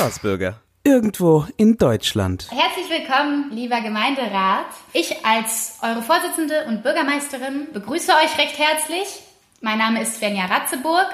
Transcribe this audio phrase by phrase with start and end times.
[0.00, 0.54] Staatsbürger.
[0.82, 2.46] Irgendwo in Deutschland.
[2.50, 4.64] Herzlich willkommen, lieber Gemeinderat.
[4.94, 9.20] Ich als eure Vorsitzende und Bürgermeisterin begrüße euch recht herzlich.
[9.60, 11.06] Mein Name ist Svenja Ratzeburg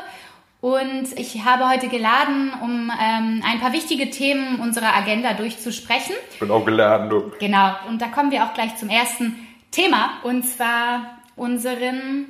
[0.60, 6.14] und ich habe heute geladen, um ähm, ein paar wichtige Themen unserer Agenda durchzusprechen.
[6.30, 7.32] Ich bin auch geladen, du.
[7.40, 9.34] Genau, und da kommen wir auch gleich zum ersten
[9.72, 12.26] Thema und zwar unseren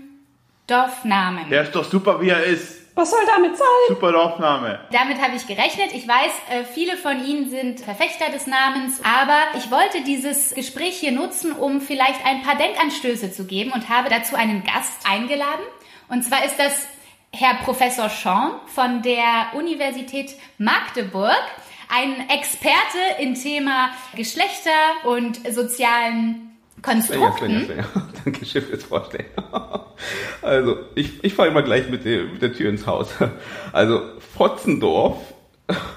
[0.66, 1.50] Dorfnamen.
[1.50, 2.85] Der ist doch super, wie er ist.
[2.96, 3.66] Was soll damit sein?
[3.88, 4.80] Super Dorfname.
[4.90, 5.92] Damit habe ich gerechnet.
[5.92, 10.98] Ich weiß, äh, viele von Ihnen sind Verfechter des Namens, aber ich wollte dieses Gespräch
[10.98, 15.62] hier nutzen, um vielleicht ein paar Denkanstöße zu geben und habe dazu einen Gast eingeladen.
[16.08, 16.86] Und zwar ist das
[17.34, 21.42] Herr Professor Sean von der Universität Magdeburg,
[21.94, 24.70] ein Experte im Thema Geschlechter
[25.04, 26.45] und sozialen
[26.82, 27.48] Konstrukten.
[27.48, 28.08] Länger, länger, länger.
[28.24, 29.26] Dankeschön fürs Vorstellen.
[30.42, 33.14] Also, ich, ich fahre immer gleich mit der, mit der Tür ins Haus.
[33.72, 34.02] Also,
[34.36, 35.16] Fotzendorf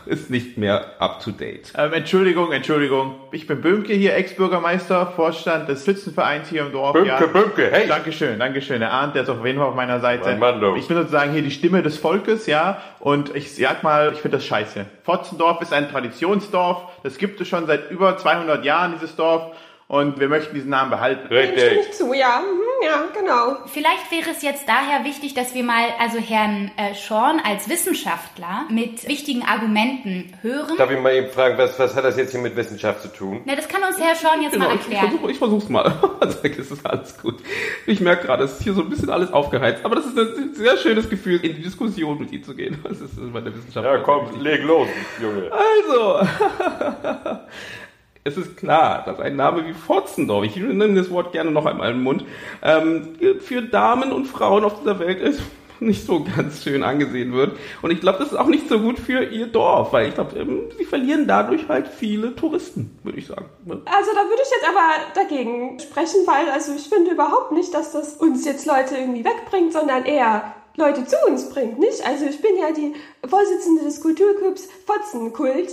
[0.06, 1.72] ist nicht mehr up to date.
[1.78, 3.16] Ähm, Entschuldigung, Entschuldigung.
[3.32, 6.94] Ich bin Böhmke hier, Ex-Bürgermeister, Vorstand des Schützenvereins hier im Dorf.
[6.94, 7.26] Böhmke, ja.
[7.28, 7.88] Böhmke, hey.
[7.88, 8.80] Dankeschön, Dankeschön.
[8.80, 10.30] Der Arndt, der ist auf jeden Fall auf meiner Seite.
[10.30, 10.76] Mein Mann, du.
[10.76, 12.82] ich bin sozusagen hier die Stimme des Volkes, ja.
[13.00, 14.86] Und ich sag mal, ich finde das scheiße.
[15.04, 16.86] Fotzendorf ist ein Traditionsdorf.
[17.04, 19.52] Das gibt es schon seit über 200 Jahren, dieses Dorf.
[19.92, 21.34] Und wir möchten diesen Namen behalten.
[21.34, 21.80] Richtig.
[21.80, 22.42] ich zu, ja.
[22.42, 23.58] Mhm, ja, genau.
[23.66, 28.68] Vielleicht wäre es jetzt daher wichtig, dass wir mal also Herrn äh, Schorn als Wissenschaftler
[28.70, 30.78] mit wichtigen Argumenten hören.
[30.78, 33.42] Darf ich mal eben fragen, was, was hat das jetzt hier mit Wissenschaft zu tun?
[33.46, 35.10] Na, das kann uns Herr Schorn jetzt mal Genau, ich, ich erklären.
[35.10, 35.92] versuche ich versuch's mal.
[36.40, 37.38] Zack, es ist alles gut.
[37.88, 39.84] Ich merke gerade, es ist hier so ein bisschen alles aufgeheizt.
[39.84, 42.78] Aber das ist ein sehr schönes Gefühl, in die Diskussion mit Ihnen zu gehen.
[42.88, 43.86] Das ist bei der Wissenschaft.
[43.88, 44.88] Ja, komm, leg los,
[45.20, 45.50] Junge.
[45.52, 46.28] Also,
[48.24, 51.92] es ist klar, dass ein Name wie Fotzendorf, ich nehme das Wort gerne noch einmal
[51.92, 52.26] im Mund,
[52.62, 55.42] ähm, für Damen und Frauen auf dieser Welt ist
[55.80, 57.58] nicht so ganz schön angesehen wird.
[57.82, 60.38] Und ich glaube, das ist auch nicht so gut für ihr Dorf, weil ich glaube,
[60.38, 63.46] ähm, sie verlieren dadurch halt viele Touristen, würde ich sagen.
[63.66, 63.82] ne?
[63.86, 67.94] Also da würde ich jetzt aber dagegen sprechen, weil also ich finde überhaupt nicht, dass
[67.94, 72.06] das uns jetzt Leute irgendwie wegbringt, sondern eher Leute zu uns bringt, nicht?
[72.06, 72.94] Also ich bin ja die
[73.28, 75.70] Vorsitzende des Kulturclubs Fotzenkult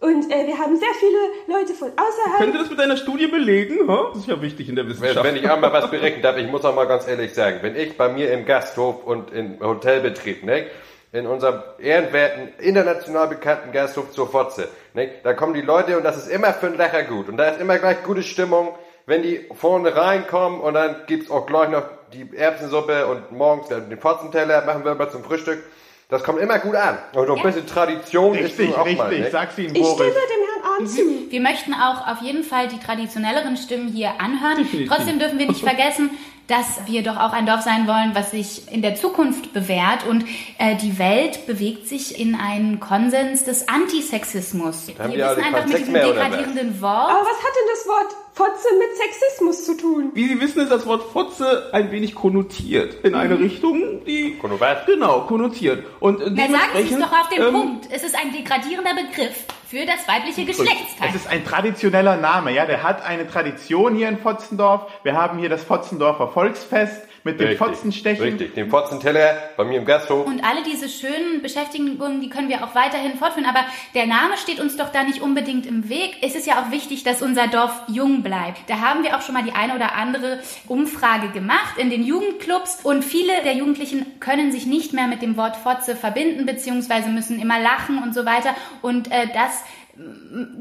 [0.00, 2.38] und äh, wir haben sehr viele Leute von außerhalb.
[2.38, 3.88] Könnt ihr das mit einer Studie belegen?
[3.88, 4.08] ha?
[4.12, 5.24] Das ist ja wichtig in der Wenn, Wissenschaft.
[5.24, 7.96] wenn ich einmal was berechnen darf, ich muss auch mal ganz ehrlich sagen, wenn ich
[7.96, 10.66] bei mir im Gasthof und im Hotelbetrieb, ne,
[11.12, 16.16] in unserem ehrenwerten, international bekannten Gasthof zur Fotze, ne, da kommen die Leute und das
[16.16, 17.28] ist immer für ein Lacher gut.
[17.28, 18.74] Und da ist immer gleich gute Stimmung,
[19.06, 23.98] wenn die vorne reinkommen und dann gibt's auch gleich noch die Erbsensuppe und morgens den
[23.98, 25.62] Fotzenteller machen wir immer zum Frühstück.
[26.10, 26.98] Das kommt immer gut an.
[27.12, 28.98] Und so ein bisschen Tradition Richtig, ist auch richtig.
[28.98, 29.30] mal, ne?
[29.30, 30.14] Sag's Ihnen, ich stimme Boris.
[30.14, 31.30] dem Herrn Ahn zu.
[31.30, 34.58] Wir möchten auch auf jeden Fall die traditionelleren Stimmen hier anhören.
[34.58, 34.88] Definitiv.
[34.88, 36.10] Trotzdem dürfen wir nicht vergessen,
[36.48, 40.04] dass wir doch auch ein Dorf sein wollen, was sich in der Zukunft bewährt.
[40.04, 40.24] Und
[40.58, 44.88] äh, die Welt bewegt sich in einen Konsens des Antisexismus.
[44.88, 47.10] Wir wissen einfach mit diesem degradierenden Wort.
[47.10, 50.12] Aber was hat denn das Wort Fotze mit Sexismus zu tun?
[50.14, 53.04] Wie Sie wissen, ist das Wort Fotze ein wenig konnotiert.
[53.04, 54.38] In eine Richtung, die...
[54.38, 54.86] Konnotiert.
[54.86, 55.84] Genau, konnotiert.
[56.00, 57.88] Und äh, Na, sagen Sie es doch auf den ähm, Punkt.
[57.90, 61.10] Es ist ein degradierender Begriff für das weibliche Geschlechtsteil.
[61.10, 62.64] Es ist ein traditioneller Name, ja.
[62.64, 64.90] Der hat eine Tradition hier in Fotzendorf.
[65.02, 68.24] Wir haben hier das Fotzendorfer Volksfest mit dem Fotzenstechen.
[68.24, 70.26] Richtig, den Fotzenteller bei mir im Gasthof.
[70.26, 73.48] Und alle diese schönen Beschäftigungen, die können wir auch weiterhin fortführen.
[73.48, 73.60] Aber
[73.94, 76.16] der Name steht uns doch da nicht unbedingt im Weg.
[76.22, 78.68] Es ist ja auch wichtig, dass unser Dorf jung bleibt.
[78.68, 82.80] Da haben wir auch schon mal die eine oder andere Umfrage gemacht in den Jugendclubs.
[82.82, 87.40] Und viele der Jugendlichen können sich nicht mehr mit dem Wort Fotze verbinden, beziehungsweise müssen
[87.40, 88.54] immer lachen und so weiter.
[88.82, 89.62] Und äh, das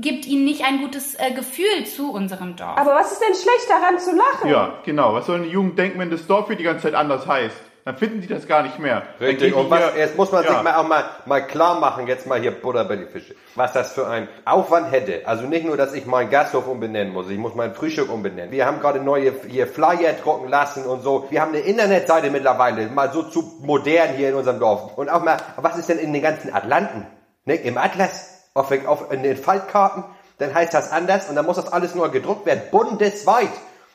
[0.02, 2.78] gibt ihnen nicht ein gutes äh, Gefühl zu unserem Dorf.
[2.78, 4.50] Aber was ist denn schlecht daran zu lachen?
[4.50, 5.14] Ja, genau.
[5.14, 7.56] Was sollen die Jugend denken, wenn das Dorf hier die ganze Zeit anders heißt?
[7.86, 9.04] Dann finden die das gar nicht mehr.
[9.20, 10.52] Richtig, und was, jetzt muss man Ja.
[10.52, 13.34] sich mal auch mal, mal klar machen, jetzt mal hier Butter bei die Fische.
[13.56, 15.22] Was das für ein Aufwand hätte.
[15.26, 18.52] Also nicht nur, dass ich meinen Gasthof umbenennen muss, ich muss mein Frühstück umbenennen.
[18.52, 21.28] Wir haben gerade neue hier Flyer drucken lassen und so.
[21.30, 24.98] Wir haben eine Internetseite mittlerweile, mal so zu modern hier in unserem Dorf.
[24.98, 27.08] Und auch mal, was ist denn in den ganzen Atlanten?
[27.46, 27.56] Ne?
[27.56, 30.04] Im Atlas, auf, auf in den Faltkarten,
[30.38, 33.52] dann heißt das anders und dann muss das alles nur gedruckt werden, bundesweit.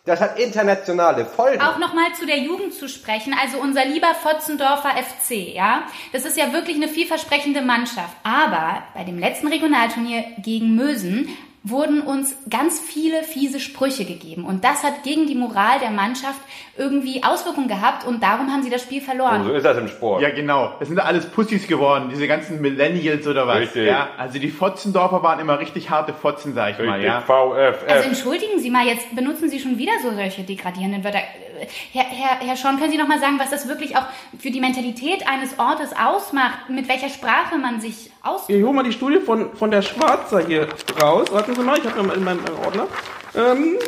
[0.06, 1.62] Das hat internationale Folgen.
[1.62, 6.37] auch nochmal zu der Jugend zu sprechen, also unser lieber Fotzendorfer FC, ja, das ist
[6.37, 8.15] ja wirklich eine vielversprechende Mannschaft.
[8.23, 11.35] Aber bei dem letzten Regionalturnier gegen Mösen
[11.67, 14.45] wurden uns ganz viele fiese Sprüche gegeben.
[14.45, 16.39] Und das hat gegen die Moral der Mannschaft
[16.77, 19.45] irgendwie Auswirkungen gehabt und darum haben sie das Spiel verloren.
[19.45, 20.21] so ist das im Sport.
[20.21, 20.75] Ja, genau.
[20.79, 23.61] Das sind alles Pussys geworden, diese ganzen Millennials oder was.
[23.61, 23.87] Richtig.
[23.87, 24.11] Ja?
[24.19, 27.23] Also die Fotzendorfer waren immer richtig harte Fotzen, sag ich mal, Richtig, ja.
[27.23, 27.89] VFF.
[27.89, 31.21] Also entschuldigen Sie mal, jetzt benutzen Sie schon wieder so solche degradierenden Wörter.
[31.93, 34.05] Herr, Herr, Herr Schorn, können Sie noch mal sagen, was das wirklich auch
[34.39, 38.49] für die Mentalität eines Ortes ausmacht, mit welcher Sprache man sich aus...
[38.49, 40.69] Ich hole mal die Studie von, von der Schwarzer hier
[41.00, 41.31] raus.
[41.31, 42.87] Warten Sie mal, ich habe ja mal in meinem Ordner.
[43.35, 43.79] Ähm,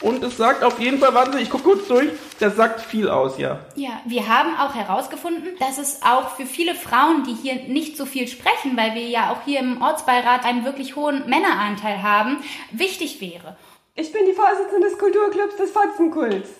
[0.00, 3.08] und es sagt auf jeden Fall, warten Sie, ich gucke kurz durch, das sagt viel
[3.08, 3.60] aus, ja.
[3.74, 8.04] Ja, wir haben auch herausgefunden, dass es auch für viele Frauen, die hier nicht so
[8.04, 12.38] viel sprechen, weil wir ja auch hier im Ortsbeirat einen wirklich hohen Männeranteil haben,
[12.72, 13.56] wichtig wäre.
[13.94, 16.50] Ich bin die Vorsitzende des Kulturclubs des Fotzenkults.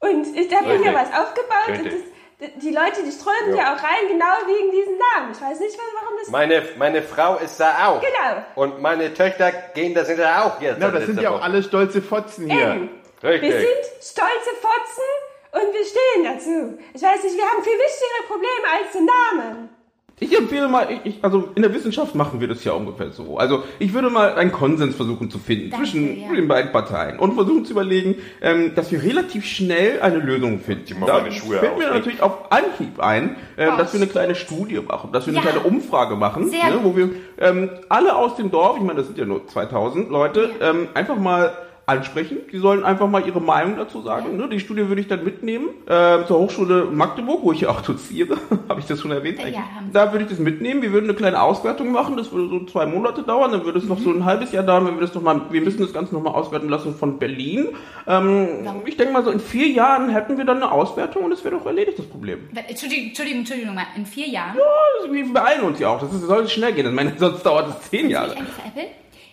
[0.00, 1.84] Und ich habe hier was aufgebaut Richtig.
[1.84, 3.74] und das, die Leute, die strömen ja.
[3.74, 5.32] auch rein, genau wegen diesen Namen.
[5.32, 6.28] Ich weiß nicht, warum das...
[6.28, 8.00] Meine, meine Frau ist da auch.
[8.00, 8.44] Genau.
[8.54, 10.78] Und meine Töchter gehen da sind da auch jetzt.
[10.78, 12.74] Na, das sind ja auch alle stolze Fotzen hier.
[12.74, 12.90] Eben.
[13.22, 13.42] Richtig.
[13.42, 15.08] Wir sind stolze Fotzen
[15.50, 16.78] und wir stehen dazu.
[16.94, 19.77] Ich weiß nicht, wir haben viel wichtigere Probleme als den Namen.
[20.20, 23.38] Ich empfehle mal, ich, ich, also in der Wissenschaft machen wir das ja ungefähr so.
[23.38, 26.32] Also ich würde mal einen Konsens versuchen zu finden Danke, zwischen ja.
[26.32, 31.02] den beiden Parteien und versuchen zu überlegen, ähm, dass wir relativ schnell eine Lösung finden.
[31.06, 35.26] Da fällt mir natürlich auf Anhieb ein, äh, dass wir eine kleine Studie machen, dass
[35.26, 35.50] wir eine Ja.
[35.52, 39.18] kleine Umfrage machen, ne, wo wir ähm, alle aus dem Dorf, ich meine, das sind
[39.18, 41.52] ja nur 2000 Leute, ähm, einfach mal
[41.88, 42.38] ansprechen.
[42.52, 44.36] Die sollen einfach mal ihre Meinung dazu sagen.
[44.36, 44.48] Ne?
[44.48, 48.36] Die Studie würde ich dann mitnehmen äh, zur Hochschule Magdeburg, wo ich ja auch doziere.
[48.68, 49.38] Habe ich das schon erwähnt?
[49.38, 49.92] Ja, haben Sie.
[49.92, 50.82] Da würde ich das mitnehmen.
[50.82, 52.16] Wir würden eine kleine Auswertung machen.
[52.16, 53.52] Das würde so zwei Monate dauern.
[53.52, 55.62] Dann würde es noch so ein halbes Jahr dauern, wenn wir das noch mal, wir
[55.62, 57.68] müssen das Ganze noch mal auswerten lassen von Berlin.
[58.06, 58.48] Ähm,
[58.84, 61.56] ich denke mal so in vier Jahren hätten wir dann eine Auswertung und es wäre
[61.56, 62.40] doch erledigt, das Problem.
[62.54, 64.56] Entschuldigung, Entschuldigung, Entschuldigung, mal, in vier Jahren...
[64.56, 66.00] Ja, wir beeilen uns ja auch.
[66.00, 66.86] Das ist, soll schnell gehen.
[66.86, 68.32] Ich meine, sonst dauert es zehn Jahre.
[68.32, 68.86] eigentlich veräppeln?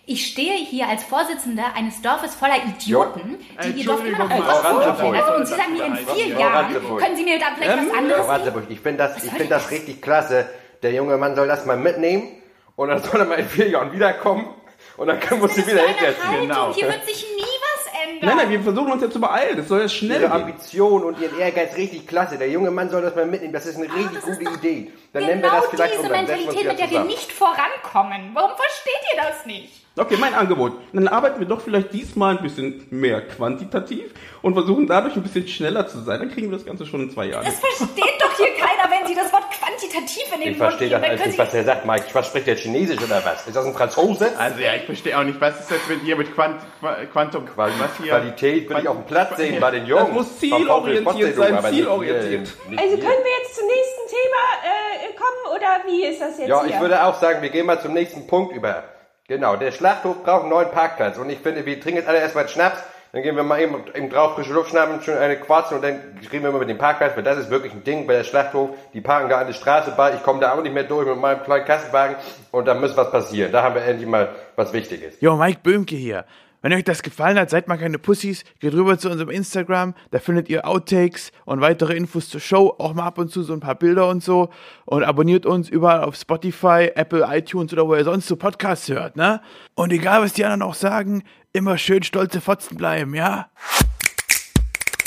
[0.08, 4.44] Ich stehe hier als Vorsitzende eines Dorfes voller Idioten, die ihr Dorf immer noch nicht
[4.44, 5.12] Frau.
[5.12, 7.88] Also, und Sie sagen mir in vier Frau Jahren, können Sie mir da vielleicht was
[7.88, 10.48] Frau anderes Ratzeburg, ich finde das, ich finde das richtig klasse.
[10.84, 12.44] Der junge Mann soll das mal mitnehmen
[12.76, 14.54] und dann soll er mal in vier Jahren wiederkommen
[14.98, 15.82] und dann können wir ist wieder.
[15.82, 16.42] Haltung.
[16.42, 16.74] Genau.
[16.74, 18.30] Hier wird sich nie was ändern.
[18.30, 19.58] Nein, nein, wir versuchen uns ja zu beeilen.
[19.58, 20.42] Das soll ja schnell Ihre gehen.
[20.42, 22.38] Ambition und Ihren Ehrgeiz richtig klasse.
[22.38, 23.54] Der junge Mann soll das mal mitnehmen.
[23.54, 24.92] Das ist eine richtig das gute Idee.
[25.14, 26.10] Dann genau nennen wir das vielleicht diese um.
[26.10, 28.32] Uns Mentalität, mit der wir nicht vorankommen.
[28.36, 29.85] Warum versteht ihr das nicht?
[29.98, 30.74] Okay, mein Angebot.
[30.92, 34.12] Dann arbeiten wir doch vielleicht diesmal ein bisschen mehr quantitativ
[34.42, 36.20] und versuchen dadurch ein bisschen schneller zu sein.
[36.20, 37.46] Dann kriegen wir das Ganze schon in zwei Jahren.
[37.46, 40.90] Das versteht doch hier keiner, wenn Sie das Wort quantitativ in den Ich Mund verstehe
[40.90, 42.06] das Dann alles nicht, was er sagt, Mike.
[42.12, 43.48] Was spricht der Chinesisch oder was?
[43.48, 44.38] Ist das ein Franzose?
[44.38, 47.46] Also ja, ich verstehe auch nicht, was ist das mit hier mit Quant, Qua- Quantum,
[47.46, 48.08] Quali was hier?
[48.12, 50.04] Qualität will ich auf dem Platz sehen bei den Jungs.
[50.08, 52.48] Das muss zielorientiert sein, zielorientiert.
[52.68, 56.64] Also können wir jetzt zum nächsten Thema äh, kommen oder wie ist das jetzt Ja,
[56.66, 56.76] hier?
[56.76, 58.84] ich würde auch sagen, wir gehen mal zum nächsten Punkt über.
[59.28, 61.18] Genau, der Schlachthof braucht einen neuen Parkplatz.
[61.18, 64.10] Und ich finde, wir trinken jetzt alle erstmal Schnaps, dann gehen wir mal eben, eben
[64.10, 66.00] drauf frische Luft schnappen, schön eine Quarze und dann
[66.32, 68.72] reden wir mal mit dem Parkplatz, weil das ist wirklich ein Ding bei der Schlachthof.
[68.94, 71.18] Die parken da an der Straße bei, ich komme da auch nicht mehr durch mit
[71.18, 72.18] meinem kleinen Kassenwagen
[72.52, 73.52] und da muss was passieren.
[73.52, 75.20] Da haben wir endlich mal was Wichtiges.
[75.22, 76.26] Jo, Mike Böhmke hier.
[76.66, 80.18] Wenn euch das gefallen hat, seid mal keine Pussys, geht rüber zu unserem Instagram, da
[80.18, 83.60] findet ihr Outtakes und weitere Infos zur Show, auch mal ab und zu so ein
[83.60, 84.50] paar Bilder und so
[84.86, 89.16] und abonniert uns überall auf Spotify, Apple, iTunes oder wo ihr sonst so Podcasts hört,
[89.16, 89.42] ne?
[89.76, 91.22] Und egal, was die anderen auch sagen,
[91.54, 93.52] immer schön stolze Fotzen bleiben, ja?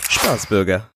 [0.09, 0.87] Spaßbürger